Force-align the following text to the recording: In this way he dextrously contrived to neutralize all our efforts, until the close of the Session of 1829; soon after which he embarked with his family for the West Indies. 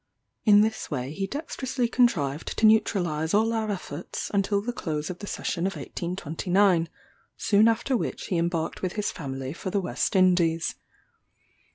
In 0.45 0.61
this 0.61 0.89
way 0.89 1.11
he 1.11 1.27
dextrously 1.27 1.87
contrived 1.87 2.57
to 2.57 2.65
neutralize 2.65 3.35
all 3.35 3.53
our 3.53 3.69
efforts, 3.69 4.31
until 4.33 4.59
the 4.59 4.73
close 4.73 5.11
of 5.11 5.19
the 5.19 5.27
Session 5.27 5.67
of 5.67 5.75
1829; 5.75 6.89
soon 7.37 7.67
after 7.67 7.95
which 7.95 8.25
he 8.25 8.37
embarked 8.39 8.81
with 8.81 8.93
his 8.93 9.11
family 9.11 9.53
for 9.53 9.69
the 9.69 9.79
West 9.79 10.15
Indies. 10.15 10.73